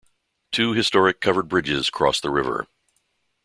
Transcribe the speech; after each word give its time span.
Two 0.51 0.71
historic 0.73 1.21
covered 1.21 1.47
bridges 1.47 1.91
cross 1.91 2.19
the 2.19 2.31
river. 2.31 2.65